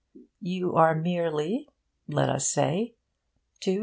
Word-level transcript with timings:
You 0.41 0.73
are 0.73 0.95
merely 0.95 1.69
(let 2.07 2.27
us 2.27 2.49
say) 2.49 2.95
273. 3.59 3.79